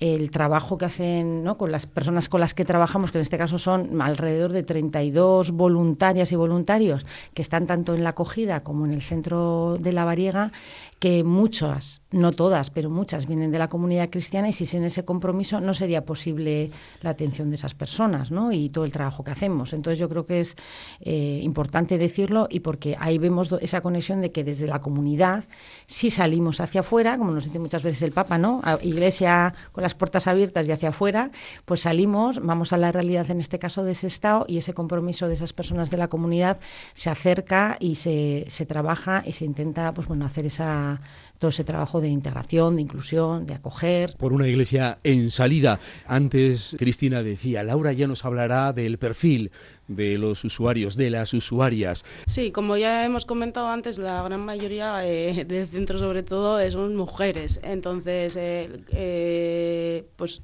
el 0.00 0.30
trabajo 0.30 0.78
que 0.78 0.84
hacen 0.84 1.44
¿no? 1.44 1.56
con 1.56 1.72
las 1.72 1.86
personas 1.86 2.28
con 2.28 2.40
las 2.40 2.54
que 2.54 2.64
trabajamos, 2.64 3.12
que 3.12 3.18
en 3.18 3.22
este 3.22 3.38
caso 3.38 3.58
son 3.58 4.00
alrededor 4.00 4.52
de 4.52 4.62
32 4.62 5.52
voluntarias 5.52 6.32
y 6.32 6.36
voluntarios 6.36 7.06
que 7.34 7.42
están 7.42 7.66
tanto 7.66 7.94
en 7.94 8.04
la 8.04 8.10
acogida 8.10 8.62
como 8.62 8.84
en 8.84 8.92
el 8.92 9.02
centro 9.02 9.76
de 9.80 9.92
la 9.92 10.04
variega, 10.04 10.52
que 10.98 11.24
muchas, 11.24 12.00
no 12.10 12.32
todas, 12.32 12.70
pero 12.70 12.90
muchas 12.90 13.26
vienen 13.26 13.50
de 13.50 13.58
la 13.58 13.68
comunidad 13.68 14.08
cristiana 14.08 14.48
y 14.48 14.52
si 14.52 14.66
sin 14.66 14.84
ese 14.84 15.04
compromiso 15.04 15.60
no 15.60 15.74
sería 15.74 16.04
posible 16.04 16.70
la 17.02 17.10
atención 17.10 17.50
de 17.50 17.56
esas 17.56 17.74
personas 17.74 18.30
¿no? 18.30 18.52
y 18.52 18.70
todo 18.70 18.84
el 18.84 18.92
trabajo 18.92 19.24
que 19.24 19.30
hacemos. 19.30 19.72
Entonces 19.72 19.98
yo 19.98 20.08
creo 20.08 20.24
que 20.24 20.40
es 20.40 20.56
eh, 21.00 21.40
importante 21.42 21.98
decirlo 21.98 22.48
y 22.50 22.60
porque 22.60 22.96
ahí 22.98 23.18
vemos 23.18 23.52
esa 23.60 23.80
conexión 23.80 24.20
de 24.20 24.32
que 24.32 24.44
desde 24.44 24.66
la 24.66 24.80
comunidad 24.80 25.44
si 25.86 26.10
salimos 26.10 26.60
hacia 26.60 26.80
afuera, 26.80 27.18
como 27.18 27.30
nos 27.30 27.44
dice 27.44 27.58
muchas 27.58 27.82
veces 27.82 28.02
el 28.02 28.12
Papa, 28.12 28.38
¿no? 28.38 28.62
iglesia 28.82 29.54
con 29.72 29.82
las 29.86 29.94
puertas 29.94 30.26
abiertas 30.26 30.66
y 30.66 30.72
hacia 30.72 30.88
afuera, 30.88 31.30
pues 31.64 31.82
salimos, 31.82 32.44
vamos 32.44 32.72
a 32.72 32.76
la 32.76 32.90
realidad 32.90 33.30
en 33.30 33.38
este 33.38 33.58
caso 33.58 33.84
de 33.84 33.92
ese 33.92 34.08
Estado 34.08 34.44
y 34.48 34.58
ese 34.58 34.74
compromiso 34.74 35.28
de 35.28 35.34
esas 35.34 35.52
personas 35.52 35.90
de 35.90 35.96
la 35.96 36.08
comunidad 36.08 36.58
se 36.92 37.08
acerca 37.08 37.76
y 37.78 37.94
se, 37.94 38.46
se 38.48 38.66
trabaja 38.66 39.22
y 39.24 39.32
se 39.32 39.44
intenta 39.44 39.94
pues 39.94 40.08
bueno 40.08 40.26
hacer 40.26 40.46
esa 40.46 41.00
todo 41.38 41.50
ese 41.50 41.64
trabajo 41.64 42.00
de 42.00 42.08
integración, 42.08 42.76
de 42.76 42.82
inclusión, 42.82 43.46
de 43.46 43.54
acoger. 43.54 44.14
Por 44.16 44.32
una 44.32 44.48
iglesia 44.48 44.98
en 45.02 45.30
salida. 45.30 45.80
Antes 46.06 46.76
Cristina 46.78 47.22
decía, 47.22 47.62
Laura 47.62 47.92
ya 47.92 48.06
nos 48.06 48.24
hablará 48.24 48.72
del 48.72 48.98
perfil 48.98 49.50
de 49.88 50.18
los 50.18 50.44
usuarios, 50.44 50.96
de 50.96 51.10
las 51.10 51.32
usuarias. 51.32 52.04
Sí, 52.26 52.50
como 52.50 52.76
ya 52.76 53.04
hemos 53.04 53.24
comentado 53.24 53.68
antes, 53.68 53.98
la 53.98 54.22
gran 54.22 54.44
mayoría 54.44 55.06
eh, 55.06 55.44
del 55.44 55.66
centro 55.68 55.98
sobre 55.98 56.22
todo 56.22 56.58
son 56.70 56.96
mujeres. 56.96 57.60
Entonces, 57.62 58.36
eh, 58.36 58.80
eh, 58.90 60.04
pues 60.16 60.42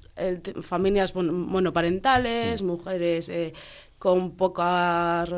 familias 0.62 1.14
monoparentales, 1.14 2.62
mujeres 2.62 3.32
con 3.99 4.32
pocas, 4.32 5.30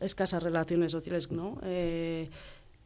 escasas 0.00 0.42
relaciones 0.42 0.92
sociales, 0.92 1.30
¿no? 1.30 1.58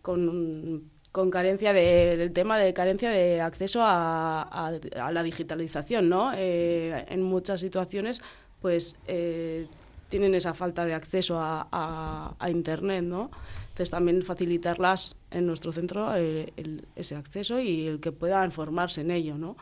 con 0.03 0.91
con 1.13 1.31
carencia 1.31 1.73
del 1.73 2.33
tema 2.33 2.59
de 2.59 2.73
carencia 2.73 3.11
de 3.11 3.41
acceso 3.41 3.81
a, 3.83 4.73
la 5.13 5.23
digitalización, 5.23 6.09
¿no? 6.09 6.33
Eh, 6.35 7.05
en 7.09 7.23
muchas 7.23 7.61
situaciones, 7.61 8.23
pues 8.61 8.97
eh, 9.09 9.67
tienen 10.09 10.35
esa 10.35 10.55
falta 10.55 10.85
de 10.85 10.95
acceso 10.95 11.39
a, 11.41 12.35
internet, 12.49 13.05
¿no? 13.05 13.31
Entonces 13.71 13.91
también 13.91 14.23
facilitarlas 14.23 15.17
en 15.31 15.47
nuestro 15.47 15.73
centro 15.73 16.15
eh, 16.15 16.53
ese 16.97 17.17
acceso 17.17 17.59
y 17.59 17.87
el 17.87 18.01
que 18.01 18.13
puedan 18.13 18.53
formarse 18.53 19.01
en 19.01 19.11
ello, 19.11 19.37
¿no? 19.39 19.57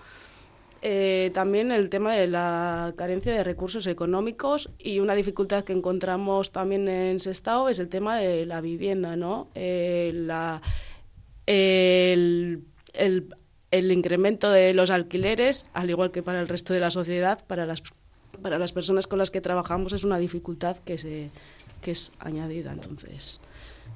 eh, 0.82 1.30
también 1.34 1.72
el 1.72 1.90
tema 1.90 2.14
de 2.14 2.26
la 2.26 2.94
carencia 2.96 3.32
de 3.32 3.42
recursos 3.42 3.86
económicos 3.86 4.70
y 4.78 5.00
una 5.00 5.14
dificultad 5.14 5.64
que 5.64 5.72
encontramos 5.72 6.52
también 6.52 6.88
en 6.88 7.20
Sestao 7.20 7.68
es 7.68 7.78
el 7.78 7.88
tema 7.88 8.16
de 8.16 8.46
la 8.46 8.60
vivienda, 8.60 9.16
¿no? 9.16 9.48
Eh, 9.54 10.12
la, 10.14 10.62
el, 11.48 12.62
el, 12.92 13.92
incremento 13.92 14.50
de 14.50 14.74
los 14.74 14.90
alquileres, 14.90 15.66
al 15.72 15.88
igual 15.88 16.10
que 16.10 16.22
para 16.22 16.40
el 16.40 16.48
resto 16.48 16.74
de 16.74 16.80
la 16.80 16.90
sociedad, 16.90 17.42
para 17.46 17.64
las, 17.64 17.82
para 18.42 18.58
las 18.58 18.72
personas 18.72 19.06
con 19.06 19.18
las 19.18 19.30
que 19.30 19.40
trabajamos 19.40 19.94
es 19.94 20.04
una 20.04 20.18
dificultad 20.18 20.76
que, 20.76 20.98
se, 20.98 21.30
que 21.80 21.92
es 21.92 22.12
añadida. 22.18 22.72
Entonces, 22.72 23.40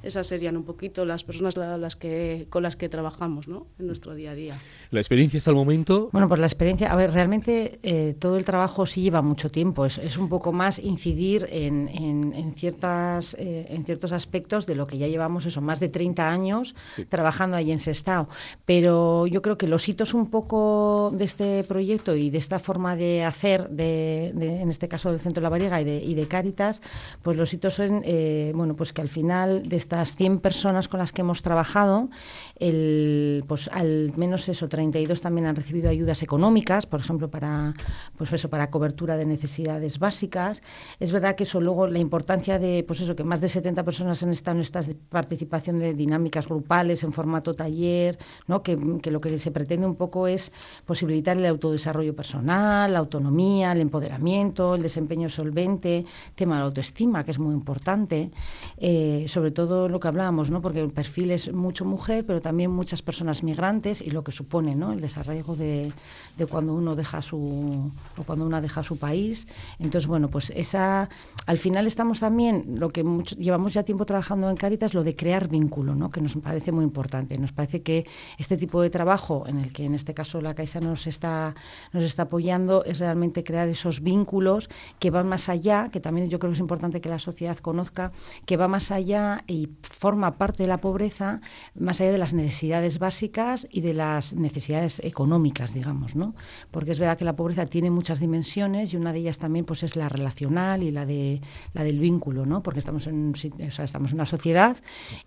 esas 0.03 0.27
serían 0.27 0.57
un 0.57 0.65
poquito 0.65 1.05
las 1.05 1.23
personas 1.25 1.57
las 1.57 1.97
que, 1.97 2.47
con 2.51 2.63
las 2.63 2.77
que 2.77 2.89
trabajamos 2.89 3.47
¿no? 3.47 3.67
en 3.79 3.87
nuestro 3.87 4.15
día 4.15 4.33
a 4.33 4.35
día. 4.35 4.59
¿La 4.91 5.01
experiencia 5.01 5.39
hasta 5.39 5.51
el 5.51 5.57
momento? 5.57 6.09
Bueno, 6.13 6.27
pues 6.29 6.41
la 6.41 6.47
experiencia, 6.47 6.93
a 6.93 6.97
ver, 6.97 7.13
realmente 7.13 7.79
eh, 7.83 8.17
todo 8.19 8.37
el 8.37 8.45
trabajo 8.45 8.85
sí 8.87 9.03
lleva 9.03 9.23
mucho 9.23 9.51
tiempo, 9.51 9.87
es, 9.87 9.99
es 9.99 10.17
un 10.17 10.29
poco 10.29 10.53
más 10.53 10.79
incidir 10.79 11.47
en, 11.51 11.89
en, 11.89 12.55
ciertas, 12.55 13.35
eh, 13.35 13.67
en 13.71 13.85
ciertos 13.85 14.13
aspectos 14.13 14.67
de 14.67 14.75
lo 14.75 14.87
que 14.87 14.99
ya 14.99 15.07
llevamos, 15.07 15.47
eso, 15.47 15.61
más 15.61 15.79
de 15.79 15.89
30 15.89 16.29
años 16.29 16.75
trabajando 17.09 17.57
ahí 17.57 17.71
en 17.71 17.79
Sestao. 17.79 18.29
Pero 18.65 19.27
yo 19.27 19.41
creo 19.41 19.57
que 19.57 19.69
los 19.69 19.89
hitos 19.89 20.15
un 20.15 20.31
poco 20.31 21.13
de 21.15 21.25
este 21.25 21.65
proyecto 21.65 22.17
y 22.17 22.31
de 22.31 22.39
esta 22.39 22.59
forma 22.59 22.97
de 22.97 23.25
hacer, 23.25 23.69
de, 23.71 24.29
en 24.29 24.69
este 24.69 24.89
caso 24.89 25.11
del 25.11 25.21
Centro 25.21 25.41
de 25.41 25.45
la 25.45 25.51
Variega 25.51 25.81
y 25.81 25.85
de, 25.85 26.03
y 26.03 26.15
de 26.15 26.27
Cáritas, 26.27 26.83
pues 27.23 27.37
los 27.37 27.53
hitos 27.55 27.75
son, 27.75 28.03
eh, 28.05 28.53
bueno, 28.55 28.75
pues 28.75 28.93
que 28.93 29.01
al 29.01 29.09
final 29.09 29.52
de 29.61 29.77
estas 29.77 30.15
100 30.15 30.39
personas 30.39 30.89
con 30.89 30.99
las 30.99 31.13
que 31.13 31.21
hemos 31.21 31.43
trabajado, 31.43 32.09
el, 32.57 33.45
pues 33.47 33.69
al 33.69 34.13
menos 34.17 34.49
eso, 34.49 34.69
32 34.69 35.21
también 35.21 35.47
han 35.47 35.57
recibido 35.57 35.91
ayudas 35.91 36.23
económicas, 36.23 36.87
por 36.87 37.01
ejemplo, 37.01 37.31
para, 37.31 37.75
pues 38.17 38.33
eso, 38.33 38.49
para 38.49 38.71
cobertura 38.71 39.17
de 39.17 39.27
necesidades 39.27 39.99
básicas. 39.99 40.63
Es 41.01 41.13
verdad 41.13 41.35
que 41.35 41.45
eso 41.45 41.61
luego 41.61 41.87
la 41.87 41.99
importancia 41.99 42.59
de, 42.59 42.85
pues 42.87 43.01
eso, 43.01 43.15
que 43.17 43.25
más 43.25 43.41
de 43.41 43.49
70 43.49 43.85
personas 43.85 44.23
han 44.23 44.31
estado 44.31 44.57
en 44.57 44.63
estas 44.63 44.91
participación 45.11 45.79
de 45.79 45.95
dinámicas 45.95 46.49
grupales 46.49 47.03
en 47.03 47.13
formato 47.13 47.55
taller, 47.55 48.19
¿no? 48.47 48.63
que, 48.63 48.77
que 49.03 49.11
lo 49.11 49.21
que 49.21 49.37
se 49.39 49.51
pretende 49.51 49.87
un 49.87 49.97
poco 49.97 50.27
es 50.27 50.53
posibilitar 50.87 51.37
el 51.37 51.47
autodesarrollo 51.47 52.15
personal, 52.15 52.93
la 52.93 52.99
autonomía, 52.99 53.73
el 53.73 53.81
empoderamiento, 53.81 54.75
el 54.75 54.83
desempeño 54.83 55.29
solvente, 55.29 56.05
tema 56.35 56.55
de 56.55 56.61
la 56.61 56.67
autoestima, 56.67 57.25
que 57.25 57.31
es 57.31 57.39
muy 57.39 57.55
importante, 57.55 58.31
eh, 58.77 59.27
sobre 59.29 59.42
todo 59.51 59.89
lo 59.89 60.01
que 60.01 60.09
hablábamos, 60.09 60.51
¿no? 60.51 60.63
porque 60.63 60.81
el 60.81 60.91
perfil 60.91 61.31
es 61.31 61.53
mucho 61.53 61.85
mujer, 61.85 62.25
pero 62.25 62.41
también 62.41 62.71
muchas 62.71 63.03
personas 63.03 63.43
migrantes 63.43 64.01
y 64.01 64.11
lo 64.11 64.23
que 64.23 64.33
supone 64.33 64.75
¿no? 64.75 64.93
el 64.93 65.01
desarraigo 65.01 65.57
de, 65.57 65.93
de 66.37 66.47
cuando 66.47 66.75
uno 66.75 66.95
deja 66.95 67.23
su 67.23 67.91
o 68.17 68.25
cuando 68.25 68.47
una 68.47 68.61
deja 68.61 68.83
su 68.83 68.99
país. 68.99 69.49
Entonces, 69.79 70.07
bueno, 70.07 70.29
pues 70.29 70.51
esa 70.55 71.09
al 71.47 71.59
final 71.59 71.87
estamos 71.87 72.21
también 72.21 72.77
lo 72.79 72.91
que 72.91 73.05
llevamos 73.39 73.75
ya 73.75 73.83
tiempo 73.83 74.07
trabajando 74.07 74.49
en 74.49 74.57
Caritas 74.57 74.95
lo 74.95 75.03
de 75.03 75.17
crear 75.17 75.49
vínculo, 75.49 75.95
¿no? 75.95 76.11
Que 76.11 76.21
nos 76.21 76.37
parece 76.37 76.73
muy 76.73 76.85
importante. 76.85 77.39
Nos 77.39 77.53
parece 77.53 77.83
que 77.83 78.07
este 78.39 78.57
tipo 78.57 78.81
de 78.83 78.91
trabajo 78.91 79.45
en 79.47 79.59
el 79.59 79.73
que 79.73 79.85
en 79.85 79.95
este 79.95 80.15
caso 80.15 80.41
la 80.41 80.55
Caixa 80.55 80.81
nos 80.81 81.07
está 81.07 81.55
nos 81.93 82.05
está 82.05 82.23
apoyando 82.23 82.85
es 82.85 82.99
realmente 82.99 83.45
crear 83.45 83.69
esos 83.69 84.01
vínculos 84.03 84.69
que 84.99 85.11
van 85.11 85.29
más 85.29 85.49
allá, 85.49 85.89
que 85.91 86.01
también 86.01 86.29
yo 86.29 86.39
creo 86.39 86.51
que 86.51 86.55
es 86.55 86.61
importante 86.61 87.01
que 87.01 87.09
la 87.09 87.19
sociedad 87.19 87.57
conozca, 87.59 88.13
que 88.47 88.57
va 88.57 88.69
más 88.69 88.91
allá 88.91 89.32
y 89.47 89.69
forma 89.83 90.39
parte 90.39 90.65
de 90.65 90.69
la 90.69 90.81
pobreza, 90.81 91.41
más 91.75 92.01
allá 92.01 92.13
de 92.13 92.19
las 92.19 92.35
necesidades 92.35 92.99
básicas 92.99 93.67
y 93.71 93.81
de 93.81 93.95
las 93.95 94.35
necesidades 94.35 95.01
económicas, 95.01 95.75
digamos, 95.75 96.17
¿no? 96.17 96.35
Porque 96.71 96.93
es 96.93 96.99
verdad 96.99 97.19
que 97.19 97.25
la 97.25 97.37
pobreza 97.37 97.67
tiene 97.67 97.91
muchas 97.91 98.21
dimensiones 98.21 98.93
y 98.93 98.97
una 98.97 99.13
de 99.13 99.21
ellas 99.21 99.39
también 99.39 99.65
pues 99.65 99.83
es 99.83 99.97
la 99.97 100.09
relacional 100.09 100.83
y 100.83 100.91
la 100.91 101.07
de 101.07 101.41
la 101.73 101.85
del 101.85 101.99
vínculo, 101.99 102.47
¿no? 102.47 102.63
Porque 102.63 102.79
estamos 102.79 103.07
en, 103.07 103.33
o 103.33 103.71
sea, 103.71 103.85
estamos 103.85 104.11
en 104.11 104.17
una 104.17 104.27
sociedad 104.27 104.77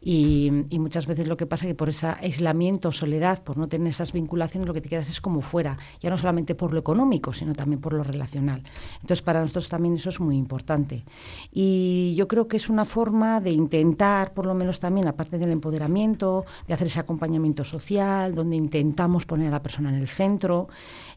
y, 0.02 0.52
muchas 0.86 1.08
veces 1.08 1.26
lo 1.26 1.36
que 1.36 1.48
pasa 1.48 1.66
es 1.66 1.70
que 1.70 1.76
por 1.76 1.90
ese 1.90 2.06
aislamiento, 2.08 2.92
soledad, 2.92 3.44
por 3.44 3.58
no 3.58 3.68
tener 3.68 3.88
esas 3.88 4.12
vinculaciones, 4.12 4.68
lo 4.68 4.74
que 4.74 4.82
te 4.82 4.90
quedas 4.90 5.10
es 5.10 5.20
como 5.20 5.42
fuera, 5.42 5.80
ya 6.00 6.12
no 6.12 6.18
solamente 6.18 6.54
por 6.54 6.74
lo 6.74 6.80
económico, 6.80 7.34
sino 7.34 7.54
también 7.54 7.82
por 7.82 7.94
lo 7.94 8.04
relacional. 8.04 8.62
Entonces, 8.96 9.24
para 9.24 9.40
nosotros 9.40 9.68
también 9.68 9.96
eso 9.96 10.10
es 10.10 10.20
muy 10.20 10.38
importante. 10.38 11.06
Y 11.52 12.14
yo 12.16 12.28
creo 12.28 12.48
que 12.48 12.58
es 12.58 12.70
una 12.70 12.86
forma 12.86 13.40
de 13.42 13.52
intentar, 13.52 13.95
por 14.34 14.46
lo 14.46 14.54
menos 14.54 14.80
también, 14.80 15.08
aparte 15.08 15.38
del 15.38 15.52
empoderamiento, 15.52 16.46
de 16.68 16.74
hacer 16.74 16.88
ese 16.88 17.00
acompañamiento 17.00 17.64
social, 17.64 18.34
donde 18.34 18.56
intentamos 18.56 19.26
poner 19.26 19.48
a 19.48 19.52
la 19.52 19.62
persona 19.62 19.90
en 19.90 19.96
el 19.96 20.08
centro. 20.08 20.68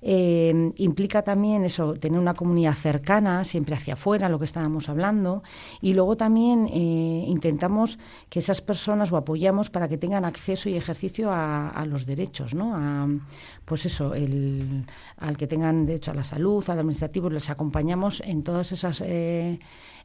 Eh, 0.00 0.72
implica 0.76 1.22
también 1.22 1.64
eso, 1.64 1.94
tener 1.94 2.18
una 2.18 2.34
comunidad 2.34 2.74
cercana, 2.74 3.44
siempre 3.44 3.74
hacia 3.74 3.94
afuera, 3.94 4.28
lo 4.28 4.38
que 4.38 4.44
estábamos 4.44 4.88
hablando. 4.88 5.42
Y 5.80 5.94
luego 5.94 6.16
también 6.16 6.68
eh, 6.68 7.24
intentamos 7.26 7.98
que 8.28 8.38
esas 8.38 8.60
personas 8.60 9.10
o 9.12 9.16
apoyamos 9.16 9.70
para 9.70 9.88
que 9.88 9.98
tengan 9.98 10.24
acceso 10.24 10.68
y 10.68 10.76
ejercicio 10.76 11.30
a, 11.32 11.84
los 11.86 12.06
derechos, 12.06 12.54
¿no? 12.54 12.74
A, 12.74 13.08
pues 13.64 13.86
eso, 13.86 14.14
el, 14.14 14.84
al 15.16 15.36
que 15.36 15.46
tengan 15.46 15.86
derecho 15.86 16.10
a 16.10 16.14
la 16.14 16.24
salud, 16.24 16.64
al 16.68 16.78
administrativo, 16.78 17.30
les 17.30 17.50
acompañamos 17.50 18.20
en 18.24 18.42
todas 18.42 18.72
esas... 18.72 19.02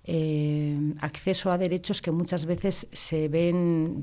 Eh, 0.06 0.94
acceso 1.00 1.50
a 1.50 1.58
derechos 1.58 2.02
que 2.02 2.12
muchas 2.12 2.46
veces 2.46 2.63
se 2.72 3.28
ven 3.28 4.00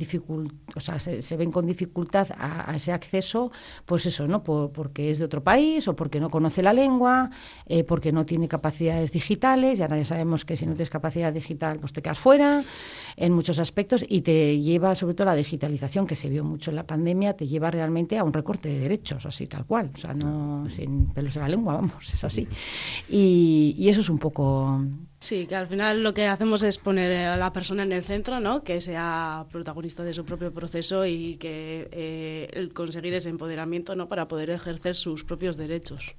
o 0.75 0.81
sea, 0.81 0.99
se, 0.99 1.37
ven 1.37 1.51
con 1.51 1.67
dificultad 1.67 2.29
a, 2.37 2.75
ese 2.75 2.93
acceso, 2.93 3.51
pues 3.85 4.07
eso, 4.07 4.27
¿no? 4.27 4.43
porque 4.43 5.11
es 5.11 5.19
de 5.19 5.25
otro 5.25 5.43
país 5.43 5.87
o 5.89 5.97
porque 5.97 6.21
no 6.21 6.31
conoce 6.31 6.63
la 6.63 6.73
lengua, 6.73 7.31
eh, 7.67 7.85
porque 7.85 8.13
no 8.13 8.27
tiene 8.27 8.49
capacidades 8.49 9.13
digitales, 9.13 9.79
y 9.79 9.83
ahora 9.83 9.99
ya 9.99 10.05
sabemos 10.05 10.45
que 10.45 10.57
si 10.57 10.67
no 10.67 10.73
tienes 10.73 10.91
capacidad 10.91 11.33
digital, 11.33 11.79
pues 11.79 11.93
te 11.93 12.03
quedas 12.03 12.19
fuera 12.19 12.65
en 13.17 13.33
muchos 13.33 13.59
aspectos 13.59 14.05
y 14.09 14.23
te 14.23 14.61
lleva, 14.61 14.95
sobre 14.95 15.15
todo 15.15 15.27
la 15.27 15.35
digitalización 15.35 16.07
que 16.07 16.17
se 16.17 16.29
vio 16.29 16.45
mucho 16.45 16.71
en 16.71 16.77
la 16.77 16.85
pandemia, 16.85 17.35
te 17.35 17.47
lleva 17.47 17.71
realmente 17.71 18.19
a 18.19 18.25
un 18.25 18.33
recorte 18.33 18.69
de 18.69 18.79
derechos, 18.79 19.27
así 19.27 19.47
tal 19.47 19.67
cual, 19.67 19.91
o 19.95 19.99
sea, 19.99 20.15
no 20.15 20.69
sin 20.71 21.07
pelos 21.07 21.37
en 21.37 21.43
la 21.43 21.49
lengua, 21.49 21.75
vamos, 21.75 22.13
es 22.13 22.25
así. 22.25 22.47
Y, 23.09 23.75
y 23.79 23.89
eso 23.89 24.01
es 24.01 24.09
un 24.09 24.19
poco 24.19 24.81
Sí, 25.21 25.47
que 25.47 25.55
al 25.55 25.69
final 25.69 26.03
lo 26.03 26.15
que 26.15 26.27
hacemos 26.27 26.63
es 26.63 26.79
poner 26.79 27.27
a 27.27 27.37
la 27.37 27.53
persona 27.53 27.83
en 27.83 27.93
el 27.93 28.03
centro, 28.03 28.41
¿no? 28.41 28.65
que 28.65 28.81
sea 28.81 29.45
protagonista 29.53 30.03
de 30.03 30.15
su 30.15 30.25
propio 30.25 30.51
proceso 30.51 31.05
y 31.05 31.37
que 31.37 31.89
eh, 31.93 32.69
conseguir 32.73 33.13
ese 33.13 33.29
empoderamiento 33.29 33.95
¿no? 33.95 34.09
para 34.09 34.29
poder 34.29 34.49
ejercer 34.49 34.97
sus 34.97 35.23
propios 35.23 35.59
derechos. 35.59 36.17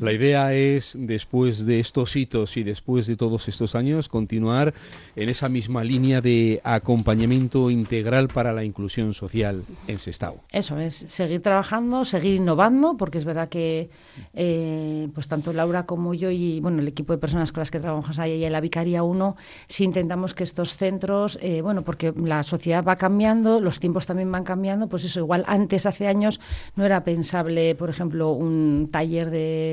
La 0.00 0.12
idea 0.12 0.54
es, 0.54 0.96
después 0.98 1.66
de 1.66 1.80
estos 1.80 2.16
hitos 2.16 2.56
y 2.56 2.62
después 2.62 3.06
de 3.06 3.16
todos 3.16 3.48
estos 3.48 3.74
años, 3.74 4.08
continuar 4.08 4.74
en 5.16 5.28
esa 5.28 5.48
misma 5.48 5.84
línea 5.84 6.20
de 6.20 6.60
acompañamiento 6.64 7.70
integral 7.70 8.28
para 8.28 8.52
la 8.52 8.64
inclusión 8.64 9.14
social 9.14 9.64
en 9.86 9.98
Sestao. 9.98 10.40
Eso 10.50 10.78
es, 10.78 11.04
seguir 11.08 11.42
trabajando, 11.42 12.04
seguir 12.04 12.34
innovando, 12.34 12.96
porque 12.96 13.18
es 13.18 13.24
verdad 13.24 13.48
que 13.48 13.90
eh, 14.34 15.08
pues 15.14 15.28
tanto 15.28 15.52
Laura 15.52 15.86
como 15.86 16.14
yo 16.14 16.30
y 16.30 16.60
bueno 16.60 16.80
el 16.80 16.88
equipo 16.88 17.12
de 17.12 17.18
personas 17.18 17.52
con 17.52 17.60
las 17.60 17.70
que 17.70 17.80
trabajamos 17.80 18.18
ahí 18.18 18.44
en 18.44 18.52
la 18.52 18.60
Vicaría 18.60 19.02
1, 19.02 19.36
sí 19.66 19.84
intentamos 19.84 20.34
que 20.34 20.44
estos 20.44 20.76
centros, 20.76 21.38
eh, 21.40 21.60
bueno, 21.62 21.82
porque 21.82 22.12
la 22.16 22.42
sociedad 22.42 22.84
va 22.84 22.96
cambiando, 22.96 23.60
los 23.60 23.80
tiempos 23.80 24.06
también 24.06 24.30
van 24.30 24.44
cambiando, 24.44 24.88
pues 24.88 25.04
eso, 25.04 25.20
igual 25.20 25.44
antes, 25.46 25.86
hace 25.86 26.06
años, 26.06 26.40
no 26.76 26.84
era 26.84 27.04
pensable, 27.04 27.74
por 27.74 27.90
ejemplo, 27.90 28.32
un 28.32 28.88
taller 28.90 29.30
de 29.30 29.63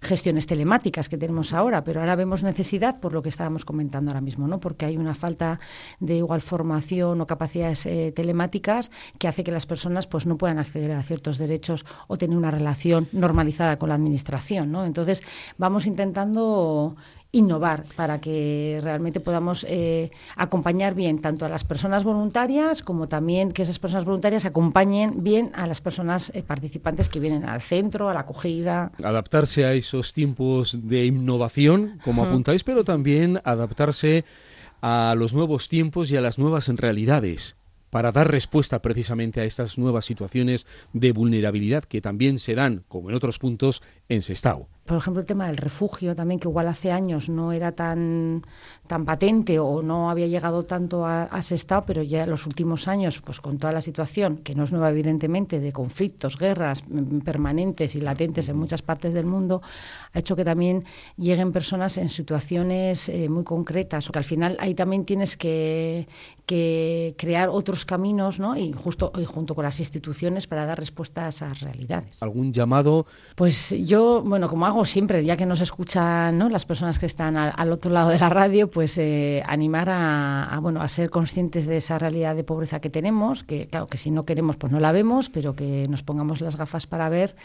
gestiones 0.00 0.46
telemáticas 0.46 1.08
que 1.08 1.16
tenemos 1.16 1.52
ahora, 1.52 1.84
pero 1.84 2.00
ahora 2.00 2.16
vemos 2.16 2.42
necesidad 2.42 3.00
por 3.00 3.12
lo 3.12 3.22
que 3.22 3.28
estábamos 3.28 3.64
comentando 3.64 4.10
ahora 4.10 4.20
mismo, 4.20 4.46
¿no? 4.48 4.60
porque 4.60 4.86
hay 4.86 4.96
una 4.96 5.14
falta 5.14 5.60
de 5.98 6.16
igual 6.16 6.40
formación 6.40 7.20
o 7.20 7.26
capacidades 7.26 7.86
eh, 7.86 8.12
telemáticas 8.14 8.90
que 9.18 9.28
hace 9.28 9.44
que 9.44 9.52
las 9.52 9.66
personas 9.66 10.06
pues, 10.06 10.26
no 10.26 10.36
puedan 10.36 10.58
acceder 10.58 10.92
a 10.92 11.02
ciertos 11.02 11.38
derechos 11.38 11.84
o 12.08 12.16
tener 12.16 12.36
una 12.36 12.50
relación 12.50 13.08
normalizada 13.12 13.78
con 13.78 13.88
la 13.88 13.94
administración. 13.94 14.72
¿no? 14.72 14.84
Entonces, 14.84 15.22
vamos 15.58 15.86
intentando 15.86 16.96
innovar 17.32 17.84
para 17.96 18.20
que 18.20 18.80
realmente 18.82 19.20
podamos 19.20 19.64
eh, 19.68 20.10
acompañar 20.36 20.94
bien 20.94 21.20
tanto 21.20 21.46
a 21.46 21.48
las 21.48 21.64
personas 21.64 22.02
voluntarias 22.02 22.82
como 22.82 23.08
también 23.08 23.52
que 23.52 23.62
esas 23.62 23.78
personas 23.78 24.04
voluntarias 24.04 24.44
acompañen 24.44 25.22
bien 25.22 25.52
a 25.54 25.66
las 25.66 25.80
personas 25.80 26.32
eh, 26.34 26.42
participantes 26.42 27.08
que 27.08 27.20
vienen 27.20 27.44
al 27.44 27.62
centro, 27.62 28.08
a 28.08 28.14
la 28.14 28.20
acogida. 28.20 28.92
Adaptarse 29.02 29.64
a 29.64 29.74
esos 29.74 30.12
tiempos 30.12 30.78
de 30.82 31.06
innovación, 31.06 32.00
como 32.04 32.24
apuntáis, 32.24 32.64
pero 32.64 32.84
también 32.84 33.40
adaptarse 33.44 34.24
a 34.82 35.14
los 35.16 35.32
nuevos 35.32 35.68
tiempos 35.68 36.10
y 36.10 36.16
a 36.16 36.20
las 36.20 36.38
nuevas 36.38 36.68
realidades 36.68 37.56
para 37.90 38.12
dar 38.12 38.30
respuesta 38.30 38.80
precisamente 38.82 39.40
a 39.40 39.44
estas 39.44 39.76
nuevas 39.76 40.04
situaciones 40.04 40.66
de 40.92 41.12
vulnerabilidad 41.12 41.84
que 41.84 42.00
también 42.00 42.38
se 42.38 42.54
dan, 42.54 42.84
como 42.88 43.10
en 43.10 43.16
otros 43.16 43.38
puntos, 43.38 43.82
en 44.08 44.22
Sestao 44.22 44.68
por 44.84 44.98
ejemplo, 44.98 45.20
el 45.20 45.26
tema 45.26 45.46
del 45.46 45.56
refugio 45.56 46.16
también, 46.16 46.40
que 46.40 46.48
igual 46.48 46.66
hace 46.66 46.90
años 46.90 47.28
no 47.28 47.52
era 47.52 47.72
tan, 47.72 48.42
tan 48.86 49.04
patente 49.04 49.58
o 49.58 49.82
no 49.82 50.10
había 50.10 50.26
llegado 50.26 50.64
tanto 50.64 51.06
a, 51.06 51.24
a 51.24 51.42
Sestao, 51.42 51.84
pero 51.86 52.02
ya 52.02 52.24
en 52.24 52.30
los 52.30 52.46
últimos 52.46 52.88
años, 52.88 53.20
pues 53.24 53.40
con 53.40 53.58
toda 53.58 53.72
la 53.72 53.82
situación, 53.82 54.38
que 54.38 54.54
no 54.54 54.64
es 54.64 54.72
nueva 54.72 54.90
evidentemente, 54.90 55.60
de 55.60 55.72
conflictos, 55.72 56.36
guerras 56.36 56.82
mm, 56.88 57.20
permanentes 57.20 57.94
y 57.94 58.00
latentes 58.00 58.48
en 58.48 58.58
muchas 58.58 58.82
partes 58.82 59.12
del 59.12 59.26
mundo, 59.26 59.62
ha 60.12 60.18
hecho 60.18 60.34
que 60.34 60.44
también 60.44 60.84
lleguen 61.16 61.52
personas 61.52 61.96
en 61.96 62.08
situaciones 62.08 63.08
eh, 63.08 63.28
muy 63.28 63.44
concretas, 63.44 64.08
o 64.08 64.12
que 64.12 64.18
al 64.18 64.24
final 64.24 64.56
ahí 64.60 64.74
también 64.74 65.04
tienes 65.04 65.36
que, 65.36 66.08
que 66.46 67.14
crear 67.16 67.48
otros 67.48 67.84
caminos, 67.84 68.40
¿no? 68.40 68.56
Y 68.56 68.72
justo 68.72 69.12
y 69.16 69.24
junto 69.24 69.54
con 69.54 69.64
las 69.64 69.78
instituciones 69.78 70.48
para 70.48 70.66
dar 70.66 70.78
respuesta 70.78 71.26
a 71.26 71.28
esas 71.28 71.60
realidades. 71.60 72.20
¿Algún 72.22 72.52
llamado? 72.52 73.06
Pues 73.36 73.70
yo, 73.70 74.22
bueno, 74.24 74.48
como 74.48 74.66
hago 74.66 74.79
siempre, 74.84 75.24
ya 75.24 75.36
que 75.36 75.46
nos 75.46 75.60
escuchan 75.60 76.38
¿no? 76.38 76.48
las 76.48 76.64
personas 76.64 76.98
que 76.98 77.06
están 77.06 77.36
al, 77.36 77.72
otro 77.72 77.90
lado 77.90 78.10
de 78.10 78.18
la 78.18 78.28
radio, 78.28 78.70
pues 78.70 78.98
eh, 78.98 79.42
animar 79.46 79.88
a, 79.90 80.58
bueno, 80.60 80.82
a 80.82 80.88
ser 80.88 81.10
conscientes 81.10 81.66
de 81.66 81.78
esa 81.78 81.98
realidad 81.98 82.34
de 82.36 82.44
pobreza 82.44 82.80
que 82.80 82.90
tenemos, 82.90 83.44
que 83.44 83.66
claro, 83.66 83.86
que 83.86 83.98
si 83.98 84.10
no 84.10 84.24
queremos, 84.24 84.56
pues 84.56 84.72
no 84.72 84.80
la 84.80 84.92
vemos, 84.92 85.28
pero 85.28 85.54
que 85.54 85.86
nos 85.88 86.02
pongamos 86.02 86.40
las 86.40 86.56
gafas 86.56 86.86
para 86.86 87.08
ver 87.08 87.36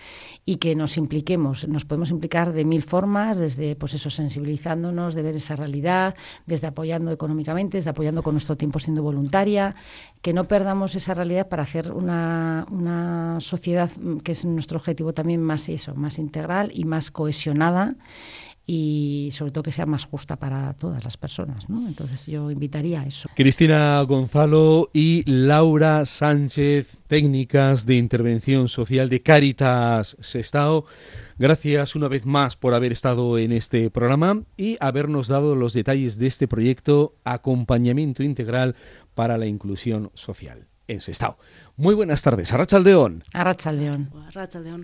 y 0.46 0.58
que 0.58 0.76
nos 0.76 0.98
impliquemos. 0.98 1.68
Nos 1.68 1.86
podemos 1.86 2.10
implicar 2.10 2.54
de 2.54 2.66
mil 2.66 2.84
formas, 2.84 3.38
desde 3.38 3.76
pues 3.76 3.94
eso, 3.94 4.10
sensibilizándonos 4.10 5.14
de 5.14 5.22
ver 5.22 5.36
esa 5.36 5.56
realidad, 5.56 6.16
desde 6.46 6.68
apoyando 6.68 7.12
económicamente, 7.12 7.78
desde 7.78 7.90
apoyando 7.90 8.24
con 8.24 8.34
nuestro 8.34 8.56
tiempo 8.56 8.80
siendo 8.80 9.04
voluntaria, 9.04 9.76
que 10.22 10.34
no 10.34 10.48
perdamos 10.48 10.96
esa 10.96 11.14
realidad 11.14 11.48
para 11.48 11.64
hacer 11.64 11.92
una, 11.92 12.66
una 12.72 13.40
sociedad 13.40 13.90
mm, 14.00 14.18
que 14.18 14.32
es 14.32 14.46
nuestro 14.46 14.78
objetivo 14.78 15.14
también 15.14 15.42
más 15.42 15.70
eso, 15.70 15.94
más 15.96 16.18
integral 16.20 16.72
y 16.74 16.86
más 16.86 17.12
cohesionada 17.16 17.96
y 18.68 19.30
sobre 19.32 19.52
todo 19.52 19.64
que 19.64 19.72
sea 19.72 19.86
más 19.86 20.06
justa 20.06 20.36
para 20.36 20.74
todas 20.74 21.04
las 21.04 21.18
personas. 21.18 21.70
¿no? 21.70 21.88
Entonces 21.88 22.26
yo 22.26 22.52
invitaría 22.52 23.02
a 23.02 23.06
eso. 23.06 23.30
Cristina 23.36 24.02
Gonzalo 24.02 24.90
y 24.92 25.24
Laura 25.30 26.06
Sánchez, 26.06 26.98
técnicas 27.08 27.86
de 27.86 27.96
intervención 27.96 28.68
social 28.68 29.08
de 29.10 29.22
Cáritas 29.22 30.18
Sestao. 30.20 30.86
Gracias 31.38 31.96
una 31.96 32.08
vez 32.08 32.26
más 32.26 32.56
por 32.56 32.74
haber 32.74 32.92
estado 32.92 33.38
en 33.38 33.52
este 33.52 33.90
programa 33.90 34.44
y 34.58 34.78
habernos 34.80 35.28
dado 35.28 35.56
los 35.56 35.74
detalles 35.74 36.18
de 36.18 36.28
este 36.28 36.48
proyecto 36.48 37.16
Acompañamiento 37.24 38.24
Integral 38.24 38.76
para 39.14 39.38
la 39.38 39.46
Inclusión 39.46 40.12
Social 40.16 40.68
en 40.88 41.02
Sestao. 41.02 41.38
Muy 41.78 41.96
buenas 41.96 42.22
tardes, 42.22 42.54
Arrachaldeón. 42.54 43.24
Arrachaldeón. 43.34 44.12
Arrachaldeón. 44.28 44.84